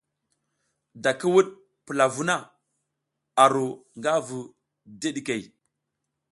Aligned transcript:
Da 1.03 1.11
ki 1.19 1.27
wuɗ 1.33 1.47
pula 1.85 2.05
vuh 2.13 2.25
na, 2.27 2.35
a 3.41 3.43
ru 3.53 3.65
nga 3.99 4.13
vu 4.27 4.39
dideɗikey. 4.99 5.41